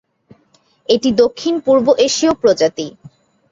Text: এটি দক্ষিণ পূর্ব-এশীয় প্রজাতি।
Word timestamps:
এটি 0.89 1.09
দক্ষিণ 1.21 1.53
পূর্ব-এশীয় 1.65 2.33
প্রজাতি। 2.41 2.87